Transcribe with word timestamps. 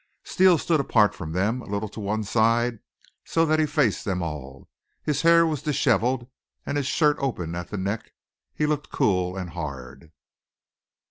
Steele 0.23 0.57
stood 0.57 0.79
apart 0.79 1.13
from 1.13 1.31
them, 1.31 1.61
a 1.61 1.67
little 1.67 1.87
to 1.89 1.99
one 1.99 2.23
side, 2.23 2.79
so 3.23 3.45
that 3.45 3.59
he 3.59 3.67
faced 3.67 4.03
them 4.03 4.23
all. 4.23 4.67
His 5.03 5.21
hair 5.21 5.45
was 5.45 5.61
disheveled, 5.61 6.25
and 6.65 6.75
his 6.75 6.87
shirt 6.87 7.17
open 7.19 7.53
at 7.53 7.67
the 7.69 7.77
neck. 7.77 8.11
He 8.55 8.65
looked 8.65 8.89
cool 8.89 9.37
and 9.37 9.51
hard. 9.51 10.11